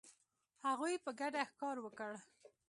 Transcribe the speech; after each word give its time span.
هغوی 0.67 0.93
په 1.03 1.11
ګډه 1.19 1.41
ښکار 1.49 1.77
وکړ. 1.81 2.13